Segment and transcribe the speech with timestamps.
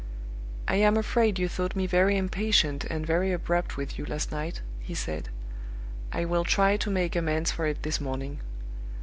[0.67, 4.63] "I am afraid you thought me very impatient and very abrupt with you last night,"
[4.79, 5.29] he said.
[6.11, 8.39] "I will try to make amends for it this morning.